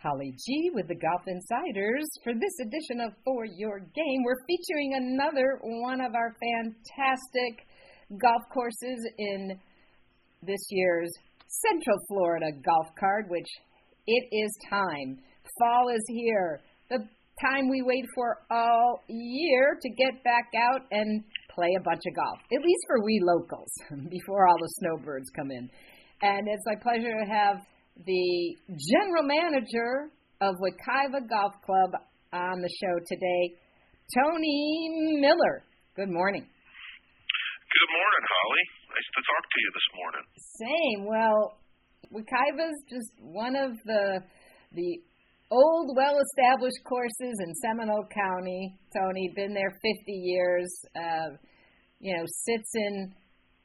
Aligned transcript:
Holly 0.00 0.32
G 0.46 0.70
with 0.74 0.86
the 0.86 0.94
Golf 0.94 1.22
Insiders. 1.26 2.06
For 2.22 2.32
this 2.32 2.54
edition 2.62 3.00
of 3.04 3.12
For 3.24 3.44
Your 3.44 3.80
Game, 3.80 4.22
we're 4.24 4.46
featuring 4.46 4.94
another 4.94 5.58
one 5.62 6.00
of 6.00 6.14
our 6.14 6.36
fantastic 6.38 7.66
golf 8.22 8.42
courses 8.54 9.10
in 9.18 9.58
this 10.42 10.60
year's 10.70 11.10
Central 11.48 11.98
Florida 12.06 12.46
golf 12.64 12.94
card, 12.98 13.26
which 13.28 13.48
it 14.06 14.28
is 14.30 14.56
time. 14.70 15.18
Fall 15.58 15.88
is 15.88 16.04
here. 16.06 16.60
The 16.90 16.98
time 17.44 17.68
we 17.68 17.82
wait 17.82 18.04
for 18.14 18.38
all 18.52 19.02
year 19.08 19.76
to 19.82 19.88
get 19.90 20.22
back 20.22 20.46
out 20.56 20.82
and 20.92 21.24
play 21.52 21.74
a 21.76 21.82
bunch 21.82 22.02
of 22.06 22.14
golf, 22.14 22.38
at 22.52 22.62
least 22.62 22.84
for 22.86 23.04
we 23.04 23.20
locals, 23.20 23.72
before 24.10 24.46
all 24.46 24.58
the 24.60 24.70
snowbirds 24.78 25.28
come 25.34 25.50
in. 25.50 25.68
And 26.22 26.46
it's 26.46 26.66
my 26.66 26.76
pleasure 26.76 27.14
to 27.18 27.32
have 27.32 27.56
the 28.06 28.56
general 28.68 29.24
manager 29.24 30.10
of 30.40 30.54
Wekiva 30.62 31.28
Golf 31.28 31.54
Club 31.64 31.90
on 32.32 32.60
the 32.60 32.70
show 32.80 32.94
today, 33.08 33.56
Tony 34.14 35.18
Miller. 35.20 35.64
Good 35.96 36.10
morning. 36.10 36.42
Good 36.42 37.90
morning, 37.92 38.24
Holly. 38.30 38.64
Nice 38.94 39.10
to 39.14 39.22
talk 39.26 39.44
to 39.44 39.58
you 39.60 39.70
this 39.74 39.88
morning. 39.98 40.24
Same. 40.56 41.00
Well, 41.06 41.58
Wekiva's 42.14 42.80
just 42.88 43.12
one 43.20 43.56
of 43.56 43.72
the 43.84 44.20
the 44.72 45.00
old, 45.50 45.96
well-established 45.96 46.84
courses 46.84 47.34
in 47.40 47.54
Seminole 47.54 48.06
County. 48.12 48.78
Tony, 48.94 49.32
been 49.34 49.54
there 49.54 49.70
50 49.70 50.12
years. 50.12 50.68
Uh, 50.94 51.36
you 52.00 52.16
know, 52.16 52.24
sits 52.26 52.70
in 52.74 53.12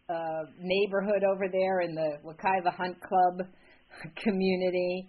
a 0.10 0.44
neighborhood 0.60 1.24
over 1.24 1.46
there 1.52 1.82
in 1.82 1.94
the 1.94 2.18
Wekiva 2.26 2.74
Hunt 2.76 2.98
Club 3.02 3.48
community, 4.24 5.08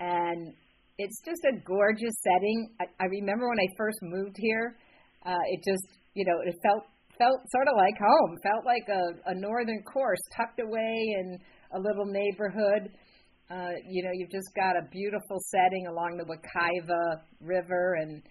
and 0.00 0.54
it's 0.98 1.20
just 1.24 1.42
a 1.44 1.60
gorgeous 1.64 2.14
setting. 2.24 2.70
I, 2.80 2.84
I 3.00 3.06
remember 3.06 3.48
when 3.48 3.60
I 3.60 3.68
first 3.76 3.98
moved 4.02 4.36
here, 4.38 4.76
uh, 5.24 5.44
it 5.50 5.60
just 5.66 5.86
you 6.14 6.24
know 6.24 6.40
it 6.44 6.54
felt 6.62 6.84
felt 7.18 7.40
sort 7.50 7.68
of 7.68 7.76
like 7.76 7.96
home. 7.98 8.36
Felt 8.42 8.64
like 8.64 8.86
a, 8.88 9.30
a 9.30 9.34
northern 9.34 9.82
course 9.82 10.20
tucked 10.36 10.60
away 10.60 11.14
in 11.18 11.38
a 11.74 11.78
little 11.80 12.06
neighborhood. 12.06 12.92
Uh, 13.50 13.78
you 13.88 14.02
know, 14.02 14.10
you've 14.12 14.30
just 14.30 14.50
got 14.56 14.74
a 14.76 14.82
beautiful 14.90 15.38
setting 15.54 15.86
along 15.86 16.18
the 16.18 16.26
Wekiva 16.26 17.22
River. 17.40 17.94
And 17.94 18.22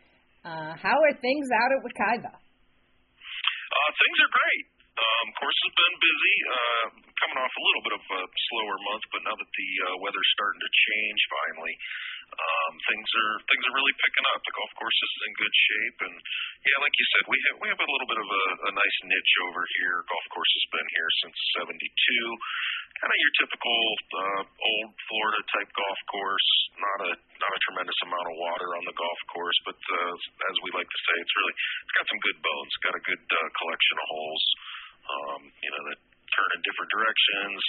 uh, 0.43 0.75
how 0.75 0.97
are 0.99 1.13
things 1.21 1.47
out 1.55 1.71
at 1.71 1.79
Wekiva? 1.79 2.33
Uh, 2.35 3.89
things 3.95 4.17
are 4.19 4.31
great. 4.35 4.74
Um, 4.95 5.27
course 5.35 5.59
has 5.67 5.75
been 5.75 5.95
busy, 5.99 6.35
uh, 6.47 6.85
coming 7.19 7.39
off 7.43 7.51
a 7.51 7.65
little 7.67 7.83
bit 7.83 7.95
of 7.99 8.03
a 8.15 8.21
slower 8.47 8.77
month, 8.79 9.03
but 9.11 9.21
now 9.27 9.35
that 9.35 9.51
the 9.51 9.69
uh, 9.91 9.95
weather's 9.99 10.31
starting 10.39 10.61
to 10.63 10.71
change 10.71 11.19
finally, 11.27 11.75
um, 12.31 12.73
things 12.79 13.09
are 13.11 13.33
things 13.43 13.63
are 13.67 13.75
really 13.75 13.95
picking 13.99 14.27
up. 14.31 14.39
The 14.39 14.55
golf 14.55 14.71
course 14.79 14.95
is 14.95 15.13
in 15.27 15.33
good 15.35 15.55
shape, 15.55 15.97
and 16.07 16.15
yeah, 16.63 16.77
like 16.79 16.95
you 16.95 17.07
said, 17.11 17.23
we 17.27 17.37
have 17.43 17.55
we 17.59 17.67
have 17.75 17.81
a 17.83 17.91
little 17.91 18.07
bit 18.07 18.19
of 18.23 18.27
a, 18.27 18.43
a 18.65 18.71
nice 18.71 18.97
niche 19.03 19.35
over 19.51 19.63
here. 19.83 19.95
Golf 20.07 20.25
course 20.31 20.51
has 20.55 20.65
been 20.71 20.87
here 20.95 21.11
since 21.27 21.37
'72. 21.59 21.75
Kind 22.95 23.11
of 23.11 23.19
your 23.19 23.33
typical 23.43 23.79
uh, 24.15 24.43
old 24.47 24.91
Florida 25.11 25.41
type 25.51 25.69
golf 25.75 25.99
course. 26.07 26.49
Not 26.79 26.99
a 27.03 27.11
not 27.19 27.51
a 27.51 27.63
tremendous 27.67 27.99
amount 28.07 28.27
of 28.31 28.35
water 28.39 28.69
on 28.79 28.83
the 28.87 28.95
golf 28.95 29.19
course, 29.27 29.59
but 29.67 29.75
uh, 29.75 30.15
as 30.15 30.55
we 30.63 30.71
like 30.71 30.87
to 30.87 31.01
say, 31.03 31.15
it's 31.19 31.35
really 31.35 31.55
it's 31.55 31.95
got 31.99 32.07
some 32.07 32.21
good 32.23 32.39
bones. 32.39 32.71
Got 32.79 32.95
a 32.95 33.03
good 33.03 33.25
uh, 33.27 33.49
collection 33.59 33.95
of 33.99 34.07
holes 34.07 34.45
um, 35.05 35.41
you 35.61 35.71
know, 35.71 35.81
that 35.93 35.99
turn 36.33 36.49
in 36.57 36.61
different 36.65 36.91
directions, 36.91 37.59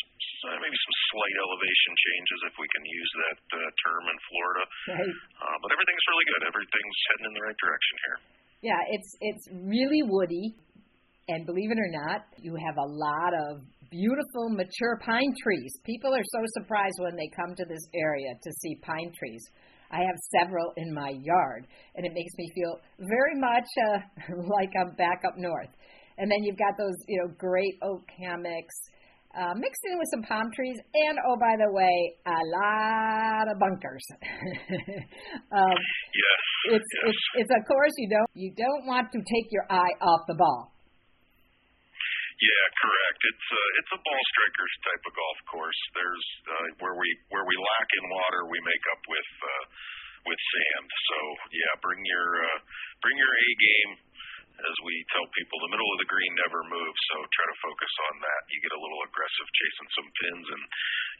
uh, 0.48 0.56
maybe 0.58 0.74
some 0.74 0.96
slight 1.12 1.36
elevation 1.38 1.92
changes 1.94 2.38
if 2.50 2.54
we 2.58 2.66
can 2.72 2.84
use 2.86 3.10
that 3.22 3.38
uh, 3.54 3.58
term 3.84 4.02
in 4.10 4.18
Florida. 4.26 4.64
Right. 4.90 5.14
Uh, 5.38 5.56
but 5.62 5.68
everything's 5.70 6.06
really 6.10 6.26
good. 6.34 6.42
Everything's 6.50 6.98
heading 7.10 7.26
in 7.30 7.34
the 7.36 7.44
right 7.44 7.58
direction 7.60 7.94
here. 8.04 8.18
Yeah, 8.64 8.82
it's 8.90 9.10
it's 9.20 9.44
really 9.52 10.02
woody, 10.02 10.56
and 11.28 11.44
believe 11.44 11.70
it 11.70 11.78
or 11.78 11.92
not, 12.08 12.26
you 12.40 12.56
have 12.56 12.76
a 12.80 12.88
lot 12.88 13.32
of 13.36 13.62
beautiful 13.92 14.50
mature 14.50 14.98
pine 15.04 15.32
trees. 15.44 15.72
People 15.84 16.10
are 16.10 16.24
so 16.24 16.40
surprised 16.58 16.98
when 16.98 17.14
they 17.14 17.28
come 17.36 17.54
to 17.54 17.64
this 17.68 17.84
area 17.94 18.34
to 18.34 18.50
see 18.64 18.74
pine 18.82 19.12
trees. 19.18 19.44
I 19.90 20.02
have 20.02 20.18
several 20.40 20.72
in 20.76 20.92
my 20.92 21.14
yard, 21.22 21.66
and 21.94 22.04
it 22.04 22.12
makes 22.12 22.34
me 22.36 22.50
feel 22.54 22.80
very 22.98 23.38
much 23.38 23.68
uh, 23.86 23.98
like 24.58 24.72
I'm 24.74 24.96
back 24.96 25.22
up 25.26 25.38
north. 25.38 25.70
And 26.18 26.30
then 26.30 26.42
you've 26.42 26.58
got 26.58 26.78
those, 26.78 26.96
you 27.08 27.20
know, 27.20 27.32
great 27.36 27.76
oak 27.82 28.08
hammocks 28.18 28.76
uh, 29.36 29.52
mixed 29.52 29.84
in 29.84 30.00
with 30.00 30.08
some 30.08 30.24
palm 30.24 30.48
trees, 30.56 30.80
and 30.80 31.20
oh, 31.28 31.36
by 31.36 31.60
the 31.60 31.68
way, 31.68 31.96
a 32.24 32.40
lot 32.56 33.44
of 33.52 33.60
bunkers. 33.60 34.04
um, 35.52 35.76
yes, 36.16 36.42
it's, 36.72 36.88
yes. 36.88 37.04
it's 37.12 37.24
it's 37.44 37.52
of 37.52 37.62
course 37.68 37.92
you 38.00 38.08
don't 38.08 38.30
you 38.32 38.48
don't 38.56 38.88
want 38.88 39.12
to 39.12 39.20
take 39.20 39.52
your 39.52 39.68
eye 39.68 39.94
off 40.00 40.24
the 40.24 40.40
ball. 40.40 40.72
Yeah, 42.36 42.64
correct. 42.80 43.20
It's 43.28 43.48
a 43.52 43.64
it's 43.80 43.92
a 43.92 44.00
ball 44.00 44.22
strikers 44.32 44.74
type 44.88 45.04
of 45.04 45.12
golf 45.12 45.38
course. 45.52 45.80
There's 45.92 46.26
uh, 46.48 46.66
where 46.80 46.96
we 46.96 47.08
where 47.28 47.44
we 47.44 47.56
lack 47.60 47.88
in 47.92 48.04
water, 48.08 48.40
we 48.48 48.60
make 48.64 48.84
up 48.88 49.02
with 49.04 49.30
uh, 49.44 49.64
with 50.32 50.40
sand. 50.40 50.88
So 51.12 51.16
yeah, 51.52 51.72
bring 51.84 52.00
your 52.08 52.28
uh, 52.40 52.58
bring 53.04 53.16
your 53.20 53.32
A 53.36 53.48
game 53.60 53.92
tell 55.16 55.26
people, 55.32 55.56
the 55.64 55.72
middle 55.72 55.88
of 55.88 55.98
the 56.04 56.10
green 56.12 56.32
never 56.36 56.60
moves. 56.68 57.00
So 57.08 57.16
try 57.32 57.46
to 57.48 57.58
focus 57.64 57.92
on 58.12 58.14
that. 58.20 58.40
You 58.52 58.58
get 58.60 58.72
a 58.76 58.80
little 58.80 59.00
aggressive 59.08 59.48
chasing 59.48 59.88
some 59.96 60.08
pins, 60.12 60.46
and 60.52 60.62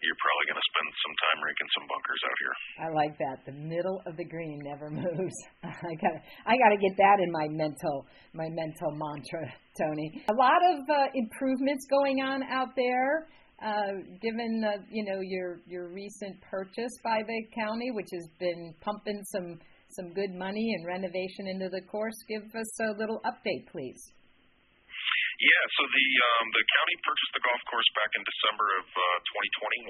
you're 0.05 0.21
probably 0.21 0.47
going 0.53 0.61
to 0.61 0.69
spend 0.77 0.89
some 1.01 1.15
time 1.17 1.39
ranking 1.41 1.71
some 1.73 1.87
bunkers 1.89 2.23
out 2.29 2.39
here. 2.45 2.55
I 2.85 2.89
like 2.93 3.15
that. 3.17 3.37
The 3.49 3.57
middle 3.57 3.99
of 4.05 4.13
the 4.21 4.29
green 4.29 4.61
never 4.61 4.93
moves. 5.01 5.37
I 5.65 5.93
got 5.97 6.15
I 6.45 6.55
got 6.61 6.71
to 6.77 6.81
get 6.81 6.95
that 7.01 7.19
in 7.25 7.31
my 7.33 7.49
mental 7.49 8.05
my 8.37 8.53
mental 8.53 8.93
mantra, 8.93 9.49
Tony. 9.81 10.21
A 10.29 10.37
lot 10.37 10.61
of 10.61 10.79
uh, 10.93 11.09
improvements 11.17 11.89
going 11.89 12.21
on 12.21 12.45
out 12.45 12.77
there. 12.77 13.33
Uh, 13.57 14.05
given 14.21 14.61
uh, 14.69 14.85
you 14.93 15.01
know 15.09 15.21
your 15.25 15.65
your 15.65 15.89
recent 15.89 16.37
purchase 16.45 16.93
by 17.03 17.25
the 17.25 17.39
county, 17.57 17.89
which 17.97 18.13
has 18.13 18.29
been 18.39 18.75
pumping 18.85 19.25
some 19.33 19.57
some 19.95 20.13
good 20.13 20.35
money 20.35 20.75
and 20.75 20.87
renovation 20.87 21.47
into 21.47 21.69
the 21.69 21.83
course. 21.87 22.17
Give 22.29 22.45
us 22.55 22.71
a 22.81 22.97
little 22.99 23.21
update, 23.25 23.69
please. 23.71 24.01
Yeah, 25.37 25.65
so 25.77 25.83
the 25.85 26.07
um, 26.17 26.47
the 26.49 26.65
county 26.65 26.97
purchased 27.05 27.35
the 27.37 27.45
golf 27.45 27.61
course 27.69 27.91
back 27.93 28.09
in 28.17 28.25
December 28.25 28.67
of 28.81 28.89
uh, 28.89 29.05
2021. 29.61 29.85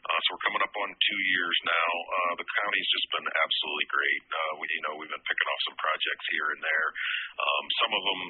Uh, 0.00 0.18
so 0.24 0.26
we're 0.32 0.46
coming 0.48 0.64
up 0.64 0.72
on 0.72 0.88
two 0.96 1.20
years 1.36 1.56
now. 1.68 1.90
Uh, 2.00 2.32
the 2.40 2.48
county's 2.48 2.88
just 2.88 3.08
been 3.12 3.28
absolutely 3.28 3.88
great. 3.92 4.22
Uh, 4.32 4.52
we, 4.56 4.64
you 4.72 4.82
know, 4.88 4.94
we've 4.96 5.12
been 5.12 5.26
picking 5.28 5.48
off 5.52 5.60
some 5.68 5.76
projects 5.76 6.24
here 6.32 6.48
and 6.56 6.60
there. 6.64 6.88
Um, 7.36 7.64
some 7.84 7.92
of 7.92 8.02
them 8.08 8.20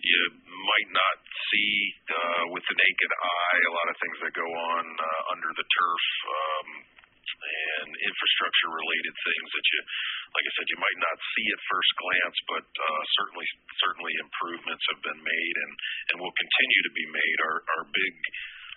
you 0.00 0.22
might 0.48 0.90
not 0.96 1.16
see 1.52 1.72
uh, 2.08 2.44
with 2.56 2.64
the 2.64 2.76
naked 2.80 3.12
eye. 3.20 3.60
A 3.68 3.74
lot 3.76 3.88
of 3.92 3.96
things 4.00 4.18
that 4.24 4.32
go 4.32 4.48
on 4.48 4.84
uh, 4.96 5.22
under 5.36 5.52
the 5.52 5.66
turf. 5.68 6.04
Um, 6.24 6.49
and 7.80 7.88
infrastructure 7.90 8.70
related 8.70 9.14
things 9.16 9.48
that 9.52 9.66
you, 9.66 9.80
like 10.36 10.46
I 10.46 10.52
said, 10.56 10.66
you 10.70 10.80
might 10.80 11.00
not 11.00 11.16
see 11.36 11.46
at 11.50 11.60
first 11.70 11.92
glance, 11.96 12.38
but 12.48 12.66
uh, 12.66 13.02
certainly 13.18 13.46
certainly 13.80 14.12
improvements 14.20 14.84
have 14.92 15.00
been 15.04 15.20
made 15.20 15.56
and 15.64 15.72
and 16.12 16.16
will 16.20 16.36
continue 16.36 16.80
to 16.86 16.92
be 16.94 17.06
made. 17.08 17.38
Our 17.44 17.56
our 17.76 17.84
big 17.88 18.14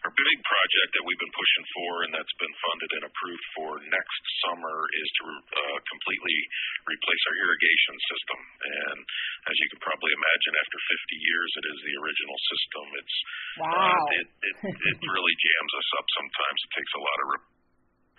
our 0.04 0.12
big 0.12 0.40
project 0.44 0.90
that 1.00 1.04
we've 1.08 1.22
been 1.24 1.32
pushing 1.32 1.66
for 1.72 1.92
and 2.04 2.12
that's 2.12 2.36
been 2.36 2.56
funded 2.60 2.92
and 3.00 3.04
approved 3.08 3.48
for 3.56 3.70
next 3.88 4.22
summer 4.44 4.76
is 5.00 5.10
to 5.16 5.26
uh, 5.32 5.80
completely 5.88 6.38
replace 6.84 7.24
our 7.32 7.38
irrigation 7.40 7.96
system. 8.12 8.40
And 8.68 9.00
as 9.48 9.56
you 9.56 9.68
can 9.72 9.80
probably 9.80 10.12
imagine, 10.12 10.54
after 10.60 10.76
50 10.76 11.24
years, 11.24 11.50
it 11.56 11.66
is 11.72 11.80
the 11.88 11.96
original 12.04 12.40
system. 12.52 12.86
It's 13.00 13.18
wow. 13.64 13.72
uh, 13.72 14.20
it, 14.20 14.28
it 14.44 14.56
it 14.76 14.98
really 15.08 15.36
jams 15.40 15.74
us 15.80 15.90
up 15.96 16.08
sometimes. 16.20 16.58
It 16.68 16.72
takes 16.76 16.94
a 17.00 17.04
lot 17.04 17.18
of 17.24 17.28
re- 17.32 17.52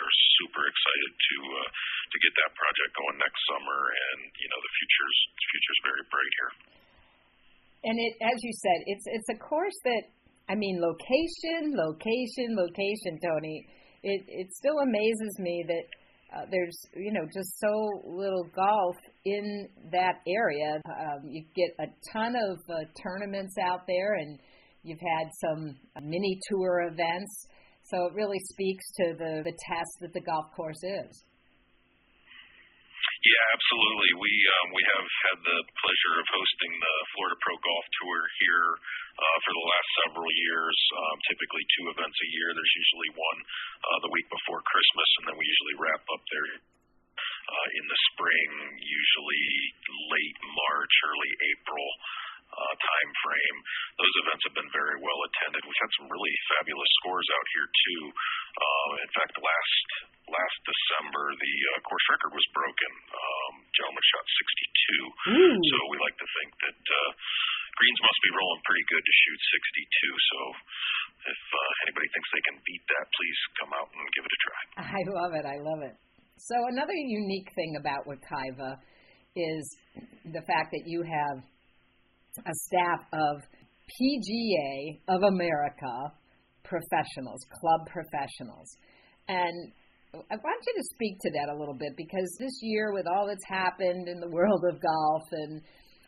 are 0.04 0.16
super 0.44 0.62
excited 0.68 1.12
to 1.16 1.36
uh, 1.40 1.68
to 2.12 2.16
get 2.20 2.32
that 2.44 2.52
project 2.52 2.90
going 2.92 3.16
next 3.16 3.40
summer, 3.48 3.80
and 3.88 4.20
you 4.36 4.48
know 4.52 4.60
the 4.60 4.72
future's 4.76 5.18
the 5.32 5.46
future's 5.48 5.80
very 5.88 6.04
bright 6.12 6.34
here. 6.36 6.52
And 7.84 7.96
it, 8.00 8.14
as 8.20 8.38
you 8.44 8.52
said, 8.52 8.78
it's 8.86 9.06
it's 9.08 9.30
a 9.32 9.38
course 9.40 9.76
that 9.88 10.04
I 10.48 10.54
mean, 10.54 10.80
location, 10.80 11.72
location, 11.72 12.56
location, 12.56 13.18
Tony. 13.22 13.66
It 14.02 14.22
it 14.28 14.52
still 14.52 14.78
amazes 14.84 15.38
me 15.38 15.64
that 15.66 15.84
uh, 16.36 16.46
there's 16.50 16.76
you 16.94 17.12
know 17.12 17.24
just 17.32 17.58
so 17.60 17.72
little 18.04 18.44
golf 18.54 18.96
in 19.24 19.68
that 19.92 20.20
area. 20.26 20.80
Um, 20.84 21.28
you 21.28 21.44
get 21.56 21.72
a 21.80 21.88
ton 22.12 22.34
of 22.36 22.58
uh, 22.68 22.84
tournaments 23.02 23.56
out 23.58 23.86
there, 23.86 24.14
and 24.14 24.38
you've 24.82 25.00
had 25.00 25.30
some 25.40 25.76
mini 26.02 26.38
tour 26.50 26.88
events. 26.92 27.46
So 27.94 28.10
it 28.10 28.14
really 28.18 28.42
speaks 28.50 28.82
to 28.98 29.14
the, 29.14 29.46
the 29.46 29.54
test 29.54 29.94
that 30.02 30.10
the 30.10 30.24
golf 30.26 30.50
course 30.58 30.82
is. 30.82 31.14
Yeah, 33.22 33.46
absolutely. 33.54 34.10
We 34.18 34.32
um, 34.34 34.68
we 34.74 34.82
have 34.98 35.08
had 35.30 35.38
the 35.46 35.58
pleasure 35.62 36.14
of 36.18 36.26
hosting 36.26 36.72
the 36.74 36.94
Florida 37.14 37.38
Pro 37.38 37.54
Golf 37.54 37.86
Tour 38.02 38.20
here 38.42 38.68
uh, 39.14 39.38
for 39.46 39.52
the 39.54 39.66
last 39.70 39.88
several 40.02 40.26
years. 40.26 40.76
Um, 40.90 41.16
typically 41.30 41.64
two 41.78 41.86
events 41.94 42.18
a 42.18 42.28
year. 42.34 42.48
There's 42.50 42.76
usually 42.82 43.10
one 43.14 43.38
uh, 43.46 43.98
the 44.02 44.12
week 44.12 44.26
before 44.26 44.60
Christmas, 44.66 45.10
and 45.22 45.24
then 45.30 45.36
we 45.38 45.46
usually 45.46 45.76
wrap 45.78 46.02
up 46.10 46.22
there 46.34 46.46
uh, 46.50 47.68
in 47.78 47.84
the 47.86 48.00
spring, 48.10 48.50
usually 48.74 49.46
late 50.10 50.38
March, 50.42 50.94
early 51.14 51.32
April 51.54 51.86
time 52.52 53.10
frame. 53.24 53.58
Those 53.98 54.14
events 54.26 54.42
have 54.48 54.56
been 54.56 54.72
very 54.74 54.96
well 55.00 55.20
attended. 55.26 55.60
We've 55.64 55.82
had 55.82 55.92
some 55.98 56.06
really 56.10 56.34
fabulous 56.54 56.90
scores 57.02 57.28
out 57.34 57.46
here 57.54 57.68
too. 57.68 58.02
Uh, 58.54 58.90
in 59.04 59.10
fact, 59.14 59.34
last 59.40 59.84
last 60.30 60.58
December, 60.64 61.24
the 61.36 61.54
uh, 61.74 61.78
course 61.84 62.06
record 62.08 62.32
was 62.32 62.46
broken. 62.56 62.92
Um, 63.12 63.54
gentleman 63.76 64.04
shot 64.08 64.24
62. 64.24 65.36
Ooh. 65.36 65.58
So 65.60 65.76
we 65.92 65.96
like 66.00 66.16
to 66.16 66.28
think 66.40 66.50
that 66.64 66.80
uh, 66.80 67.10
greens 67.76 68.00
must 68.00 68.20
be 68.24 68.30
rolling 68.32 68.62
pretty 68.64 68.86
good 68.88 69.04
to 69.04 69.14
shoot 69.24 69.40
62. 70.08 70.28
So 70.32 70.38
if 71.28 71.40
uh, 71.40 71.72
anybody 71.88 72.08
thinks 72.12 72.28
they 72.32 72.44
can 72.44 72.56
beat 72.64 72.84
that, 72.88 73.06
please 73.12 73.38
come 73.60 73.72
out 73.76 73.88
and 73.92 74.00
give 74.16 74.24
it 74.24 74.32
a 74.32 74.40
try. 74.40 74.60
I 75.00 75.02
love 75.12 75.32
it. 75.36 75.44
I 75.44 75.58
love 75.60 75.80
it. 75.84 75.94
So 76.40 76.56
another 76.72 76.96
unique 76.96 77.48
thing 77.54 77.76
about 77.78 78.04
Wekiva 78.04 78.80
is 79.36 79.64
the 80.28 80.42
fact 80.46 80.70
that 80.72 80.84
you 80.86 81.02
have 81.02 81.42
a 82.38 82.54
staff 82.54 83.00
of 83.12 83.42
PGA 83.86 85.00
of 85.08 85.22
America 85.22 86.12
professionals, 86.64 87.44
club 87.60 87.86
professionals. 87.86 88.68
And 89.28 89.72
I 90.14 90.36
want 90.36 90.60
you 90.66 90.74
to 90.76 90.84
speak 90.94 91.18
to 91.20 91.30
that 91.32 91.52
a 91.52 91.58
little 91.58 91.74
bit 91.74 91.92
because 91.96 92.36
this 92.38 92.58
year, 92.62 92.92
with 92.92 93.06
all 93.06 93.26
that's 93.26 93.44
happened 93.48 94.08
in 94.08 94.20
the 94.20 94.30
world 94.30 94.64
of 94.70 94.80
golf 94.80 95.22
and 95.32 95.60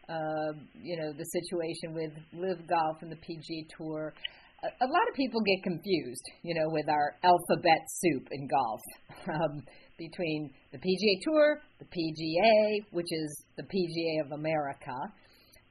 uh, 0.09 0.53
you 0.81 0.97
know 0.97 1.13
the 1.19 1.25
situation 1.25 1.91
with 1.93 2.13
LIV 2.33 2.69
Golf 2.69 3.03
and 3.03 3.11
the 3.11 3.17
PGA 3.17 3.67
Tour, 3.77 4.15
a, 4.63 4.85
a 4.85 4.89
lot 4.89 5.07
of 5.11 5.15
people 5.17 5.41
get 5.43 5.63
confused, 5.65 6.23
you 6.43 6.55
know, 6.55 6.69
with 6.71 6.89
our 6.89 7.17
alphabet 7.25 7.83
soup 7.89 8.29
in 8.31 8.47
golf 8.47 8.81
um, 9.35 9.63
between 9.99 10.51
the 10.71 10.79
PGA 10.79 11.15
Tour, 11.23 11.61
the 11.81 11.87
PGA, 11.87 12.87
which 12.93 13.11
is 13.11 13.45
the 13.57 13.65
PGA 13.65 14.25
of 14.25 14.33
America, 14.39 14.95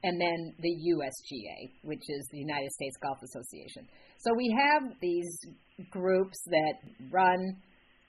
and 0.06 0.20
then 0.20 0.54
the 0.60 0.70
USGA, 0.94 1.82
which 1.82 2.04
is 2.06 2.28
the 2.30 2.38
United 2.38 2.70
States 2.70 2.96
Golf 3.02 3.18
Association. 3.26 3.88
So 4.18 4.30
we 4.36 4.54
have 4.56 4.94
these 5.02 5.28
groups 5.90 6.38
that 6.46 6.74
run 7.10 7.56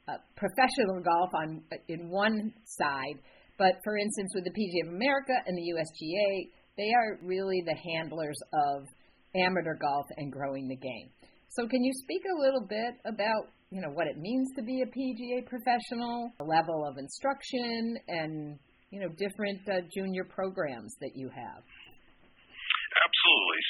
uh, 0.08 0.22
professional 0.38 1.02
golf 1.02 1.32
on 1.34 1.64
in 1.90 2.10
one 2.10 2.54
side, 2.66 3.18
but 3.58 3.82
for 3.84 3.98
instance, 3.98 4.32
with 4.36 4.44
the 4.46 4.52
PGA 4.52 4.88
of 4.88 4.94
America 4.94 5.34
and 5.48 5.58
the 5.58 5.74
USGA, 5.74 6.54
they 6.78 6.94
are 6.94 7.18
really 7.24 7.64
the 7.66 7.76
handlers 7.76 8.38
of 8.54 8.86
amateur 9.36 9.76
golf 9.82 10.06
and 10.18 10.32
growing 10.32 10.68
the 10.68 10.78
game. 10.78 11.10
So, 11.50 11.68
can 11.68 11.84
you 11.84 11.94
speak 11.94 12.22
a 12.30 12.42
little 12.42 12.66
bit 12.70 12.94
about 13.06 13.50
you 13.72 13.82
know 13.82 13.90
what 13.90 14.06
it 14.06 14.18
means 14.18 14.48
to 14.56 14.62
be 14.62 14.84
a 14.84 14.86
PGA 14.86 15.46
professional, 15.48 16.32
the 16.38 16.46
level 16.46 16.86
of 16.88 17.00
instruction, 17.00 17.98
and 18.08 18.60
you 18.92 19.02
know 19.02 19.10
different 19.18 19.62
uh, 19.68 19.82
junior 19.92 20.26
programs 20.26 20.94
that 21.02 21.12
you 21.16 21.30
have? 21.34 21.64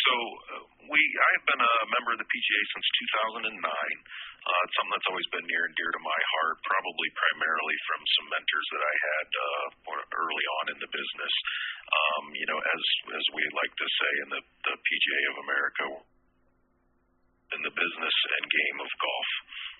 So 0.08 0.16
uh, 0.16 0.64
we 0.88 1.00
I 1.00 1.30
have 1.36 1.46
been 1.52 1.60
a 1.60 1.76
member 2.00 2.16
of 2.16 2.20
the 2.24 2.30
PGA 2.32 2.62
since 2.72 2.88
2009. 3.52 3.60
Uh, 3.60 4.64
it's 4.64 4.76
something 4.80 4.96
that's 4.96 5.10
always 5.12 5.28
been 5.36 5.44
near 5.44 5.68
and 5.68 5.76
dear 5.76 5.92
to 5.92 6.00
my 6.00 6.22
heart, 6.32 6.56
probably 6.64 7.10
primarily 7.20 7.78
from 7.92 8.00
some 8.16 8.28
mentors 8.32 8.68
that 8.72 8.84
I 8.88 8.96
had 8.96 9.28
uh, 9.36 9.68
early 10.16 10.46
on 10.64 10.66
in 10.72 10.78
the 10.80 10.88
business. 10.88 11.34
Um, 11.92 12.24
you 12.32 12.48
know, 12.48 12.56
as 12.56 12.82
as 13.12 13.26
we 13.36 13.44
like 13.52 13.74
to 13.76 13.88
say 13.88 14.12
in 14.24 14.28
the, 14.32 14.42
the 14.72 14.76
PGA 14.80 15.22
of 15.28 15.36
America, 15.44 15.84
business 17.88 18.18
and 18.36 18.44
game 18.52 18.80
of 18.84 18.92
golf. 19.00 19.30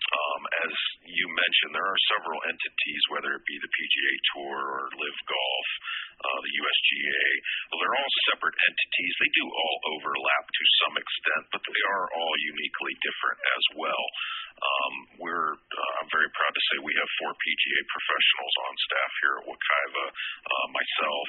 Um, 0.08 0.42
as 0.64 0.74
you 1.04 1.26
mentioned, 1.28 1.72
there 1.76 1.84
are 1.84 2.08
several 2.16 2.40
entities, 2.48 3.02
whether 3.12 3.36
it 3.36 3.44
be 3.44 3.60
the 3.60 3.68
PGA 3.68 4.14
Tour 4.32 4.56
or 4.56 4.82
LIV 4.96 5.16
Golf, 5.28 5.68
uh, 6.16 6.38
the 6.40 6.52
USGA. 6.56 7.28
Well, 7.68 7.78
they're 7.84 7.98
all 8.00 8.14
separate 8.32 8.56
entities. 8.56 9.14
They 9.20 9.32
do 9.36 9.46
all 9.52 9.76
overlap 9.92 10.44
to 10.48 10.64
some 10.80 10.94
extent, 10.96 11.44
but 11.52 11.60
they 11.60 11.82
are 11.92 12.06
all 12.08 12.34
uniquely 12.40 12.94
different 13.04 13.38
as 13.52 13.64
well. 13.76 14.04
Um, 14.58 14.94
we're 15.22 15.52
uh, 15.54 15.92
I'm 16.02 16.10
very 16.10 16.30
proud 16.34 16.54
to 16.56 16.62
say 16.72 16.74
we 16.82 16.96
have 16.96 17.10
four 17.20 17.30
PGA 17.30 17.80
professionals 17.92 18.54
on 18.64 18.72
staff 18.80 19.12
here 19.22 19.34
at 19.38 19.44
Wekiva. 19.46 20.06
Uh, 20.08 20.66
myself, 20.72 21.28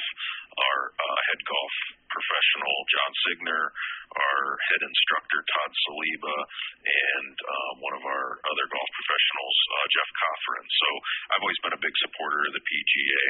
our 0.55 0.79
uh, 0.95 1.19
head 1.29 1.41
golf 1.43 1.75
professional 2.09 2.75
John 2.89 3.11
Signer, 3.25 3.63
our 4.09 4.41
head 4.69 4.81
instructor 4.81 5.39
Todd 5.45 5.71
Saliba, 5.85 6.37
and 6.83 7.35
uh, 7.37 7.71
one 7.81 7.95
of 7.95 8.03
our 8.03 8.25
other 8.41 8.65
golf 8.69 8.89
professionals, 8.97 9.55
uh, 9.69 9.85
Jeff 9.93 10.09
Cothran. 10.17 10.65
So 10.65 10.89
I've 11.33 11.43
always 11.45 11.61
been 11.61 11.77
a 11.77 11.83
big 11.83 11.95
supporter 12.01 12.41
of 12.49 12.53
the 12.57 12.63
PGA. 12.65 13.27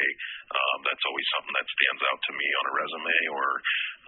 Um, 0.56 0.78
that's 0.88 1.06
always 1.06 1.28
something 1.36 1.56
that 1.56 1.68
stands 1.68 2.04
out 2.08 2.20
to 2.20 2.32
me 2.34 2.48
on 2.48 2.64
a 2.64 2.74
resume 2.80 3.18
or 3.36 3.48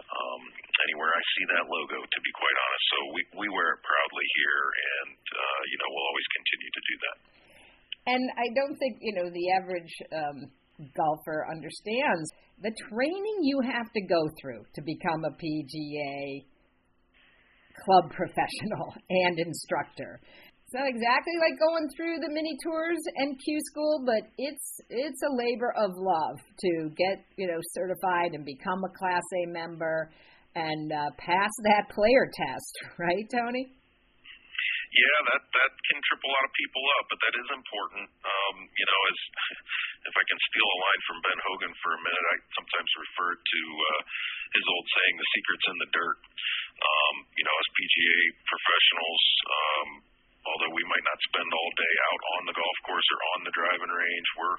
um, 0.02 0.42
anywhere 0.88 1.12
I 1.12 1.22
see 1.38 1.46
that 1.60 1.66
logo. 1.68 1.98
To 2.02 2.20
be 2.24 2.32
quite 2.34 2.58
honest, 2.58 2.86
so 2.88 2.98
we 3.16 3.22
we 3.44 3.48
wear 3.52 3.76
it 3.76 3.82
proudly 3.84 4.28
here, 4.40 4.64
and 4.72 5.20
uh, 5.20 5.62
you 5.68 5.78
know 5.78 5.88
we'll 5.92 6.10
always 6.10 6.30
continue 6.32 6.72
to 6.72 6.82
do 6.82 6.96
that. 7.06 7.18
And 8.02 8.24
I 8.34 8.48
don't 8.58 8.76
think 8.80 8.94
you 9.04 9.14
know 9.20 9.28
the 9.28 9.46
average. 9.60 9.94
Um, 10.12 10.40
golfer 10.98 11.46
understands 11.46 12.26
the 12.62 12.72
training 12.90 13.38
you 13.42 13.60
have 13.62 13.92
to 13.94 14.02
go 14.02 14.22
through 14.42 14.64
to 14.76 14.82
become 14.82 15.26
a 15.26 15.34
PGA 15.34 16.46
club 17.84 18.12
professional 18.12 18.94
and 19.10 19.40
instructor. 19.40 20.20
Not 20.74 20.88
exactly 20.88 21.34
like 21.42 21.60
going 21.60 21.90
through 21.98 22.20
the 22.24 22.32
mini 22.32 22.56
tours 22.64 23.00
and 23.18 23.38
Q 23.44 23.60
school, 23.60 24.04
but 24.06 24.24
it's 24.38 24.80
it's 24.90 25.20
a 25.22 25.36
labor 25.36 25.74
of 25.76 25.92
love 25.98 26.40
to 26.40 26.90
get 26.96 27.26
you 27.36 27.48
know 27.48 27.60
certified 27.74 28.32
and 28.32 28.46
become 28.46 28.80
a 28.86 28.98
Class 28.98 29.24
A 29.44 29.52
member 29.52 30.10
and 30.56 30.92
uh, 30.92 31.12
pass 31.18 31.52
that 31.64 31.90
player 31.94 32.32
test, 32.32 32.74
right, 33.00 33.28
Tony? 33.30 33.68
Yeah, 34.92 35.18
that 35.24 35.44
that 35.56 35.72
can 35.88 36.00
trip 36.04 36.20
a 36.20 36.32
lot 36.36 36.44
of 36.44 36.52
people 36.52 36.84
up, 37.00 37.06
but 37.08 37.20
that 37.24 37.36
is 37.40 37.48
important. 37.56 38.06
Um, 38.28 38.56
you 38.68 38.86
know, 38.92 39.00
as 39.08 39.20
if 40.12 40.16
I 40.20 40.24
can 40.28 40.40
steal 40.52 40.68
a 40.68 40.80
line 40.84 41.02
from 41.08 41.18
Ben 41.24 41.40
Hogan 41.48 41.74
for 41.80 41.92
a 41.96 42.02
minute, 42.04 42.26
I 42.28 42.38
sometimes 42.60 42.92
refer 43.00 43.30
to 43.40 43.62
uh, 43.72 44.02
his 44.52 44.66
old 44.68 44.86
saying, 44.92 45.14
"The 45.16 45.32
secret's 45.32 45.68
in 45.72 45.78
the 45.80 45.92
dirt." 45.96 46.20
Um, 46.82 47.16
you 47.40 47.46
know, 47.48 47.56
as 47.56 47.68
PGA 47.72 48.20
professionals, 48.52 49.24
um, 49.48 49.90
although 50.46 50.74
we 50.74 50.86
might 50.90 51.06
not 51.06 51.20
spend 51.30 51.50
all 51.50 51.72
day 51.78 51.96
out 52.10 52.22
on 52.38 52.42
the 52.50 52.58
golf 52.58 52.78
course 52.88 53.08
or 53.14 53.20
on 53.38 53.40
the 53.46 53.54
driving 53.54 53.94
range, 53.94 54.30
we're 54.38 54.58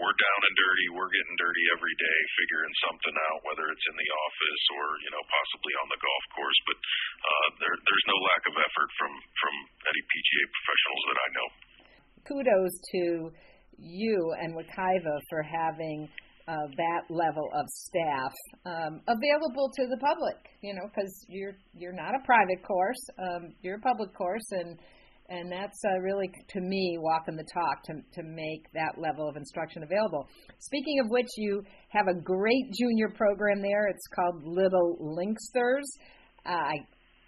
we're 0.00 0.16
down 0.16 0.40
and 0.40 0.56
dirty. 0.56 0.86
We're 0.96 1.12
getting 1.12 1.36
dirty 1.36 1.64
every 1.76 1.96
day, 2.00 2.18
figuring 2.40 2.74
something 2.88 3.16
out, 3.28 3.38
whether 3.44 3.64
it's 3.68 3.86
in 3.92 3.96
the 3.96 4.10
office 4.12 4.64
or 4.76 4.84
you 5.04 5.10
know 5.12 5.22
possibly 5.28 5.74
on 5.84 5.88
the 5.92 6.00
golf 6.00 6.24
course. 6.36 6.60
But 6.68 6.78
uh, 6.80 7.48
there, 7.60 7.76
there's 7.76 8.06
no 8.08 8.18
lack 8.18 8.42
of 8.48 8.54
effort 8.56 8.90
from 8.96 9.12
from 9.40 9.54
any 9.88 10.02
PGA 10.04 10.44
professionals 10.48 11.02
that 11.08 11.18
I 11.18 11.28
know. 11.32 11.48
Kudos 12.22 12.74
to 12.96 13.04
you 13.80 14.18
and 14.38 14.54
Wekiva 14.54 15.16
for 15.28 15.42
having 15.42 16.08
uh, 16.48 16.66
that 16.76 17.02
level 17.10 17.48
of 17.54 17.64
staff 17.68 18.32
um, 18.66 19.00
available 19.06 19.70
to 19.76 19.86
the 19.86 19.98
public. 19.98 20.38
You 20.60 20.74
know, 20.74 20.86
because 20.88 21.12
you're 21.28 21.56
you're 21.76 21.96
not 21.96 22.14
a 22.14 22.22
private 22.24 22.62
course, 22.66 23.02
um, 23.18 23.54
you're 23.62 23.76
a 23.76 23.84
public 23.86 24.14
course, 24.14 24.48
and 24.52 24.78
and 25.32 25.50
that's 25.50 25.80
uh, 25.88 25.98
really 26.04 26.28
to 26.28 26.60
me 26.60 26.98
walking 27.00 27.36
the 27.36 27.48
talk 27.48 27.80
to 27.88 27.94
to 28.12 28.22
make 28.22 28.68
that 28.76 29.00
level 29.00 29.28
of 29.28 29.36
instruction 29.36 29.82
available. 29.82 30.28
Speaking 30.60 31.00
of 31.00 31.08
which, 31.08 31.28
you 31.38 31.64
have 31.88 32.06
a 32.06 32.20
great 32.20 32.68
junior 32.76 33.08
program 33.16 33.64
there. 33.64 33.88
It's 33.88 34.06
called 34.12 34.44
Little 34.44 35.00
Linksters. 35.00 35.88
Uh, 36.44 36.52
I 36.52 36.76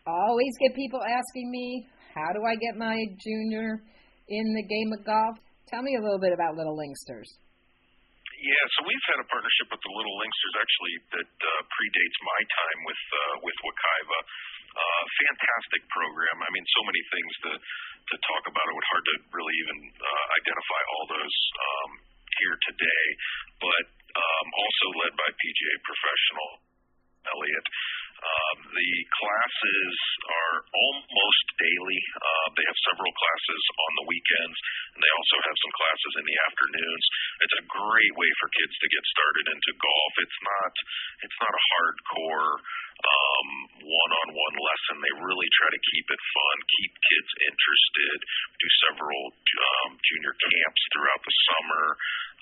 always 0.07 0.53
get 0.61 0.77
people 0.77 1.01
asking 1.01 1.49
me, 1.49 1.89
how 2.13 2.29
do 2.37 2.45
I 2.45 2.55
get 2.61 2.77
my 2.77 3.01
junior 3.25 3.81
in 4.29 4.47
the 4.53 4.65
game 4.69 4.93
of 4.93 5.01
golf? 5.09 5.41
Tell 5.73 5.81
me 5.81 5.97
a 5.97 6.03
little 6.05 6.21
bit 6.21 6.37
about 6.37 6.61
Little 6.61 6.77
Linksters. 6.77 7.27
Yeah, 8.45 8.65
so 8.77 8.85
we've 8.85 9.07
had 9.09 9.25
a 9.25 9.29
partnership 9.33 9.73
with 9.73 9.81
the 9.81 9.93
Little 9.97 10.17
Linksters 10.21 10.55
actually 10.61 10.95
that 11.17 11.33
uh, 11.41 11.51
predates 11.73 12.19
my 12.21 12.41
time 12.53 12.79
with 12.85 13.03
uh, 13.09 13.35
with 13.41 13.57
Wekiva. 13.65 14.19
Fantastic 15.05 15.83
program. 15.93 16.37
I 16.43 16.51
mean, 16.55 16.67
so 16.73 16.83
many 16.85 17.03
things 17.13 17.33
to 17.49 17.53
to 18.05 18.17
talk 18.21 18.45
about. 18.49 18.65
It 18.69 18.75
would 18.77 18.91
hard 18.93 19.05
to 19.05 19.17
really 19.33 19.57
even 19.65 19.79
uh, 19.97 20.25
identify 20.45 20.83
all 20.93 21.05
those 21.09 21.37
um, 21.57 21.91
here 22.45 22.57
today, 22.69 23.05
but 23.65 23.87
um, 24.13 24.47
also 24.53 24.87
led 25.05 25.13
by 25.17 25.29
PGA 25.29 25.75
professional 25.85 26.51
Elliott. 27.25 27.67
Um, 28.25 28.59
the 28.73 28.93
classes 29.21 29.95
are 30.25 30.57
almost 30.65 31.45
daily. 31.61 32.01
Uh, 32.17 32.47
they 32.57 32.65
have 32.65 32.81
several 32.89 33.13
classes 33.13 33.63
on 33.85 33.93
the 34.01 34.07
weekends, 34.09 34.59
and 34.97 35.01
they 35.05 35.13
also 35.13 35.37
have 35.45 35.57
some 35.61 35.75
classes 35.77 36.13
in 36.21 36.25
the 36.25 36.39
afternoons. 36.49 37.05
It's 37.45 37.61
a 37.61 37.69
great 37.69 38.15
way 38.17 38.31
for 38.41 38.49
kids 38.57 38.75
to 38.81 38.89
get 38.89 39.05
started 39.13 39.45
into 39.53 39.71
golf. 39.77 40.13
It's 40.25 40.41
not 40.41 40.73
it's 41.29 41.39
not 41.45 41.53
a 41.53 41.65
hardcore 41.77 42.53
um, 43.05 43.49
one-on-one 43.85 44.57
lesson. 44.57 44.97
They 45.03 45.15
really 45.21 45.51
try 45.61 45.69
to 45.69 45.83
keep 45.93 46.07
it 46.09 46.23
fun, 46.33 46.57
keep 46.81 46.93
kids 46.95 47.31
interested. 47.53 48.19
Do 48.57 48.69
several 48.89 49.23
um, 49.29 49.91
junior 50.01 50.35
camps 50.41 50.83
throughout 50.95 51.21
the 51.21 51.35
summer. 51.53 51.85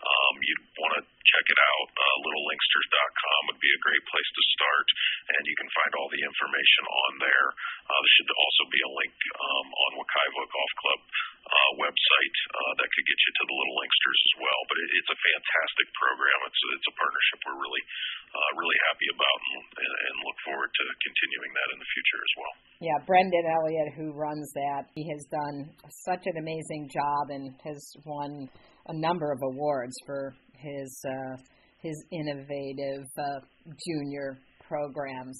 Um, 0.02 0.34
you 0.42 0.52
you'd 0.52 0.66
want 0.76 0.92
to 1.00 1.02
check 1.06 1.46
it 1.48 1.60
out. 1.62 1.88
Uh, 1.96 2.16
LittleLinksters.com 2.26 3.40
would 3.48 3.62
be 3.62 3.72
a 3.72 3.80
great 3.80 4.04
place 4.04 4.30
to 4.34 4.42
start, 4.52 4.86
and 5.32 5.42
you 5.48 5.56
can 5.56 5.70
find 5.72 5.92
all 5.96 6.10
the 6.12 6.22
information 6.22 6.84
on 7.08 7.12
there. 7.24 7.48
Uh, 7.88 7.98
there 8.02 8.14
should 8.20 8.32
also 8.34 8.62
be 8.68 8.80
a 8.82 8.90
link 8.92 9.16
um, 9.32 9.66
on 9.72 9.90
Wekiva 10.02 10.42
Golf 10.44 10.72
Club 10.82 11.00
uh, 11.42 11.70
website 11.80 12.36
uh, 12.52 12.72
that 12.82 12.88
could 12.92 13.06
get 13.06 13.18
you 13.18 13.32
to 13.32 13.44
the 13.48 13.56
Little 13.56 13.76
Linksters 13.80 14.20
as 14.20 14.34
well. 14.42 14.60
But 14.68 14.76
it, 14.82 14.90
it's 15.02 15.10
a 15.10 15.18
fantastic 15.18 15.88
program. 15.98 16.38
It's 16.46 16.62
a, 16.62 16.68
it's 16.78 16.88
a 16.88 16.94
partnership 16.94 17.38
we're 17.42 17.58
really 17.58 17.84
uh, 18.30 18.50
really 18.54 18.78
happy 18.86 19.08
about 19.10 19.40
and, 19.42 19.66
and, 19.82 19.92
and 20.06 20.14
look 20.22 20.38
forward 20.46 20.70
to 20.70 20.84
continuing 21.02 21.52
that 21.58 21.68
in 21.74 21.78
the 21.82 21.90
future 21.90 22.20
as 22.22 22.32
well. 22.38 22.54
Yeah, 22.86 22.98
Brendan 23.02 23.46
Elliott, 23.50 23.90
who 23.98 24.14
runs 24.14 24.46
that, 24.54 24.86
he 24.94 25.02
has 25.10 25.22
done 25.26 25.74
such 26.06 26.22
an 26.30 26.38
amazing 26.38 26.86
job 26.86 27.34
and 27.34 27.50
has 27.66 27.82
won 28.06 28.46
a 28.86 28.94
number 28.94 29.34
of 29.34 29.42
awards 29.42 29.94
for 30.06 30.38
his 30.54 30.90
uh, 31.02 31.34
his 31.82 31.98
innovative 32.14 33.02
uh, 33.18 33.42
junior 33.66 34.38
programs. 34.70 35.34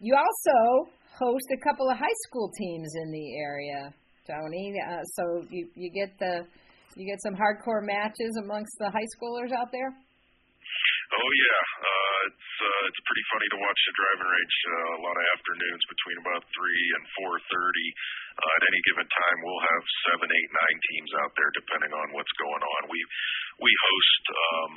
You 0.00 0.14
also 0.14 0.92
host 1.16 1.48
a 1.50 1.60
couple 1.64 1.88
of 1.90 1.96
high 1.96 2.18
school 2.28 2.52
teams 2.52 2.92
in 3.02 3.10
the 3.10 3.26
area, 3.40 3.80
Tony. 4.28 4.74
Uh, 4.78 5.02
so 5.16 5.22
you 5.50 5.66
you 5.74 5.90
get 5.90 6.12
the 6.20 6.44
you 6.98 7.06
get 7.06 7.22
some 7.22 7.38
hardcore 7.38 7.86
matches 7.86 8.34
amongst 8.42 8.74
the 8.82 8.90
high 8.90 9.06
schoolers 9.14 9.54
out 9.54 9.70
there. 9.70 9.94
Oh 11.08 11.30
yeah, 11.32 11.62
uh, 11.80 12.18
it's 12.28 12.50
uh, 12.60 12.88
it's 12.92 13.00
pretty 13.08 13.24
funny 13.32 13.48
to 13.48 13.58
watch 13.64 13.80
the 13.80 13.94
driving 13.96 14.28
range. 14.28 14.56
Uh, 14.68 14.98
a 14.98 15.02
lot 15.08 15.16
of 15.16 15.24
afternoons 15.40 15.84
between 15.88 16.18
about 16.20 16.42
three 16.52 16.84
and 17.00 17.04
four 17.16 17.32
thirty. 17.48 17.88
Uh, 18.36 18.52
at 18.60 18.62
any 18.68 18.80
given 18.92 19.08
time, 19.08 19.38
we'll 19.40 19.64
have 19.72 19.84
seven, 20.04 20.28
eight, 20.28 20.50
nine 20.52 20.78
teams 20.92 21.10
out 21.24 21.32
there, 21.32 21.50
depending 21.56 21.92
on 21.96 22.06
what's 22.12 22.34
going 22.36 22.60
on. 22.60 22.80
We 22.92 23.00
we 23.64 23.72
host 23.72 24.22
um, 24.28 24.72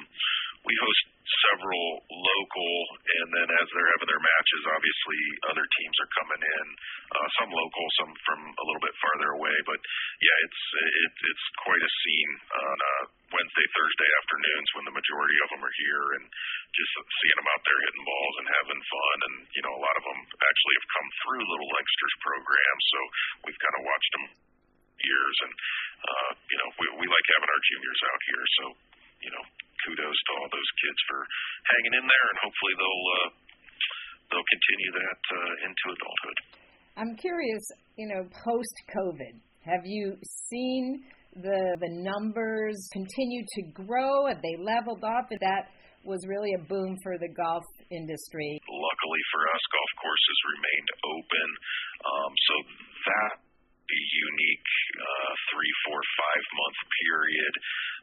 we 0.62 0.74
host 0.78 1.04
several 1.50 1.86
local, 2.06 2.74
and 3.02 3.28
then 3.34 3.50
as 3.50 3.68
they're 3.72 3.94
having 3.98 4.10
their 4.10 4.22
matches, 4.22 4.62
obviously 4.70 5.20
other 5.50 5.66
teams 5.66 5.98
are 6.02 6.18
coming 6.22 6.42
in. 6.44 6.66
Uh, 7.12 7.30
some 7.42 7.52
local, 7.52 7.86
some 7.98 8.12
from 8.26 8.40
a 8.46 8.64
little 8.68 8.84
bit 8.84 8.96
farther 9.02 9.30
away. 9.42 9.56
But 9.66 9.80
yeah, 10.22 10.38
it's 10.46 10.62
it, 11.02 11.14
it's 11.18 11.46
quite 11.66 11.82
a 11.82 11.92
scene 12.04 12.34
on 12.52 12.78
uh, 12.78 13.04
Wednesday, 13.32 13.68
Thursday 13.74 14.10
afternoons 14.22 14.70
when 14.78 14.86
the 14.86 14.98
majority 14.98 15.38
of 15.46 15.50
them 15.56 15.64
are 15.66 15.78
here, 15.82 16.06
and 16.20 16.26
just 16.78 16.92
seeing 16.94 17.38
them 17.42 17.52
out 17.52 17.64
there 17.66 17.80
hitting 17.90 18.06
balls 18.06 18.36
and 18.42 18.48
having 18.62 18.82
fun. 18.86 19.18
And 19.26 19.36
you 19.56 19.62
know, 19.66 19.74
a 19.74 19.82
lot 19.82 19.98
of 19.98 20.04
them 20.06 20.20
actually 20.30 20.76
have 20.78 20.90
come 20.94 21.10
through 21.26 21.42
Little 21.42 21.72
Linksters 21.74 22.16
program, 22.22 22.76
so 22.86 23.00
we've 23.50 23.62
kind 23.62 23.76
of 23.82 23.84
watched 23.88 24.14
them 24.14 24.26
years, 25.02 25.38
and 25.50 25.54
uh, 26.06 26.32
you 26.38 26.58
know, 26.62 26.70
we, 26.78 26.86
we 27.02 27.06
like 27.10 27.28
having 27.34 27.50
our 27.50 27.64
juniors 27.66 28.02
out 28.14 28.22
here. 28.30 28.46
So 28.62 28.66
you 29.22 29.32
know, 29.32 29.44
kudos 29.86 30.18
to 30.18 30.32
all 30.38 30.50
those 30.52 30.72
kids 30.82 31.00
for 31.10 31.20
hanging 31.70 31.96
in 32.00 32.06
there, 32.06 32.26
and 32.32 32.38
hopefully 32.42 32.76
they'll 32.80 33.06
uh, 33.12 33.28
they'll 34.32 34.50
continue 34.52 34.92
that 34.96 35.22
uh, 35.32 35.68
into 35.68 35.86
adulthood. 35.96 36.38
I'm 36.98 37.14
curious, 37.16 37.64
you 37.96 38.08
know, 38.12 38.22
post 38.46 38.76
COVID, 38.92 39.34
have 39.64 39.84
you 39.86 40.18
seen 40.50 41.04
the 41.36 41.78
the 41.80 41.92
numbers 42.04 42.78
continue 42.92 43.44
to 43.46 43.62
grow? 43.86 44.28
Have 44.28 44.42
they 44.42 44.58
leveled 44.60 45.04
off? 45.04 45.30
That 45.30 45.72
was 46.04 46.26
really 46.26 46.54
a 46.58 46.64
boom 46.66 46.98
for 47.06 47.18
the 47.22 47.30
golf 47.30 47.64
industry. 47.94 48.58
Luckily 48.66 49.24
for 49.32 49.42
us, 49.46 49.64
golf 49.70 49.92
courses 50.02 50.38
remained 50.58 50.90
open, 51.06 51.48
um, 52.02 52.32
so 52.34 52.56
that 53.06 53.32
unique 54.00 54.72
uh, 54.98 55.32
three, 55.52 55.74
four, 55.88 56.00
five 56.00 56.46
month 56.56 56.80
period 56.88 57.54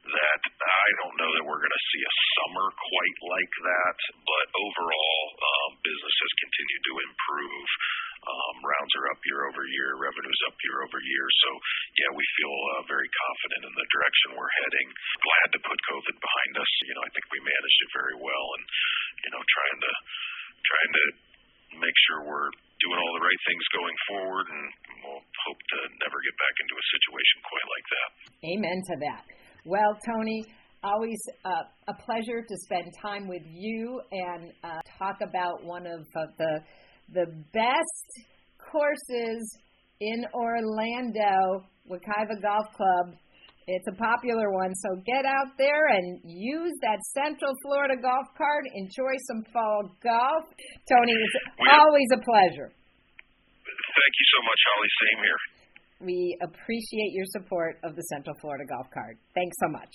that 0.09 0.42
I 0.62 0.88
don't 1.02 1.16
know 1.18 1.30
that 1.37 1.45
we're 1.45 1.61
going 1.61 1.78
to 1.78 1.88
see 1.92 2.02
a 2.02 2.14
summer 2.38 2.66
quite 2.71 3.18
like 3.28 3.54
that, 3.66 3.97
but 4.25 4.47
overall, 4.57 5.25
um, 5.37 5.71
business 5.83 6.16
has 6.23 6.33
continued 6.42 6.85
to 6.87 6.95
improve. 7.02 7.68
Um, 8.18 8.57
rounds 8.61 8.92
are 8.99 9.09
up 9.14 9.21
year 9.25 9.42
over 9.47 9.62
year, 9.62 9.90
revenues 9.99 10.40
up 10.50 10.57
year 10.61 10.78
over 10.85 10.99
year. 11.00 11.26
So, 11.47 11.50
yeah, 12.02 12.11
we 12.12 12.25
feel 12.37 12.54
uh, 12.76 12.83
very 12.90 13.09
confident 13.09 13.62
in 13.71 13.75
the 13.78 13.88
direction 13.88 14.37
we're 14.37 14.57
heading. 14.64 14.88
Glad 15.23 15.49
to 15.54 15.61
put 15.64 15.78
COVID 15.95 16.16
behind 16.18 16.52
us. 16.59 16.71
You 16.88 16.95
know, 16.99 17.04
I 17.07 17.11
think 17.14 17.25
we 17.30 17.40
managed 17.40 17.80
it 17.88 17.90
very 17.95 18.16
well, 18.18 18.47
and 18.59 18.64
you 19.25 19.30
know, 19.33 19.42
trying 19.42 19.78
to 19.80 19.92
trying 20.66 20.92
to 20.92 21.04
make 21.78 21.97
sure 22.09 22.26
we're 22.26 22.50
doing 22.78 22.99
all 22.99 23.12
the 23.18 23.25
right 23.26 23.42
things 23.45 23.64
going 23.75 23.99
forward, 24.07 24.47
and 24.49 24.62
we'll 25.02 25.25
hope 25.47 25.61
to 25.61 25.78
never 25.99 26.18
get 26.23 26.35
back 26.38 26.54
into 26.62 26.75
a 26.78 26.85
situation 26.95 27.37
quite 27.42 27.68
like 27.68 27.87
that. 27.90 28.09
Amen 28.69 28.83
to 28.87 28.97
that. 29.01 29.25
Well, 29.65 29.97
Tony, 30.07 30.45
always 30.83 31.19
uh, 31.45 31.63
a 31.89 31.95
pleasure 32.05 32.43
to 32.43 32.57
spend 32.65 32.93
time 33.03 33.29
with 33.29 33.43
you 33.47 34.01
and 34.13 34.53
uh, 34.63 34.79
talk 34.99 35.17
about 35.23 35.65
one 35.65 35.87
of 35.87 36.01
uh, 36.17 36.27
the 36.39 36.61
the 37.15 37.27
best 37.55 38.09
courses 38.61 39.59
in 40.01 40.25
Orlando, 40.35 41.65
Wekiva 41.89 42.41
Golf 42.43 42.67
Club. 42.77 43.17
It's 43.67 43.87
a 43.89 43.97
popular 43.97 44.51
one, 44.53 44.73
so 44.75 45.01
get 45.05 45.25
out 45.25 45.53
there 45.59 45.89
and 45.89 46.21
use 46.25 46.73
that 46.81 47.01
Central 47.17 47.53
Florida 47.65 48.01
golf 48.01 48.29
card. 48.37 48.65
Enjoy 48.75 49.13
some 49.29 49.45
fall 49.53 49.93
golf. 50.03 50.45
Tony, 50.89 51.13
it's 51.13 51.37
always 51.69 52.09
a 52.17 52.21
pleasure. 52.25 52.73
Thank 52.73 54.15
you 54.21 54.27
so 54.33 54.41
much, 54.45 54.61
Holly. 54.69 54.89
Same 54.89 55.21
here. 55.25 55.58
We 56.00 56.38
appreciate 56.43 57.12
your 57.12 57.26
support 57.26 57.78
of 57.83 57.97
the 57.97 58.02
Central 58.02 58.37
Florida 58.40 58.64
Golf 58.69 58.87
Card. 58.93 59.17
Thanks 59.35 59.57
so 59.61 59.69
much. 59.69 59.90